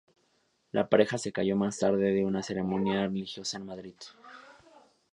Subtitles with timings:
[0.71, 3.93] La pareja se casó más tarde en una ceremonia religiosa en Madrid.